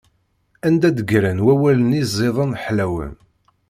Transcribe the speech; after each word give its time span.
Anda 0.67 0.89
d-ggran 0.91 1.39
wawalen-nni 1.45 2.01
ẓiden 2.15 2.51
ḥlawen? 2.63 3.13